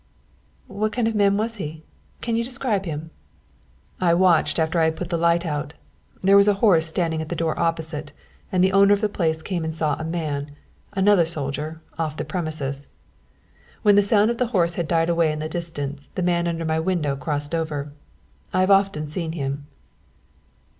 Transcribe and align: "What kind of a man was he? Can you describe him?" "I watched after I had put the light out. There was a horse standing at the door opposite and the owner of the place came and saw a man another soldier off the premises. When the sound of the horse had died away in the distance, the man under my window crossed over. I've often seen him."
"What 0.65 0.91
kind 0.93 1.07
of 1.07 1.13
a 1.13 1.17
man 1.17 1.37
was 1.37 1.57
he? 1.57 1.83
Can 2.21 2.35
you 2.35 2.43
describe 2.43 2.85
him?" 2.85 3.11
"I 3.99 4.15
watched 4.15 4.57
after 4.57 4.79
I 4.79 4.85
had 4.85 4.95
put 4.95 5.09
the 5.11 5.15
light 5.19 5.45
out. 5.45 5.75
There 6.23 6.35
was 6.35 6.47
a 6.47 6.55
horse 6.55 6.87
standing 6.87 7.21
at 7.21 7.29
the 7.29 7.35
door 7.35 7.59
opposite 7.59 8.11
and 8.51 8.63
the 8.63 8.71
owner 8.71 8.93
of 8.95 9.01
the 9.01 9.07
place 9.07 9.43
came 9.43 9.63
and 9.63 9.75
saw 9.75 9.93
a 9.99 10.03
man 10.03 10.55
another 10.93 11.25
soldier 11.27 11.81
off 11.99 12.17
the 12.17 12.25
premises. 12.25 12.87
When 13.83 13.95
the 13.95 14.01
sound 14.01 14.31
of 14.31 14.39
the 14.39 14.47
horse 14.57 14.73
had 14.73 14.87
died 14.87 15.09
away 15.09 15.31
in 15.31 15.37
the 15.37 15.47
distance, 15.47 16.09
the 16.15 16.23
man 16.23 16.47
under 16.47 16.65
my 16.65 16.79
window 16.79 17.15
crossed 17.15 17.53
over. 17.53 17.93
I've 18.51 18.71
often 18.71 19.05
seen 19.05 19.33
him." 19.33 19.67